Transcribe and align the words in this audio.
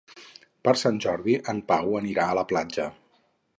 Per 0.67 0.73
Sant 0.83 0.97
Jordi 1.05 1.35
en 1.53 1.61
Pau 1.73 1.93
anirà 2.01 2.27
a 2.31 2.37
la 2.43 2.47
platja. 2.55 2.91